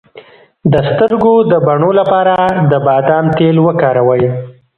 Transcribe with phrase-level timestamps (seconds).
[0.71, 2.35] د سترګو د بڼو لپاره
[2.71, 4.25] د بادام تېل وکاروئ